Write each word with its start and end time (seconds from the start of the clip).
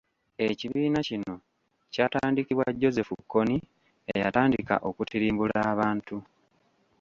Ekibiina 0.47 0.99
kino 1.07 1.35
kyatandikibwa 1.93 2.65
Joseph 2.79 3.11
Kony 3.31 3.53
eyatandika 4.13 4.75
okutirimbula 4.89 5.57
abantu. 5.71 6.17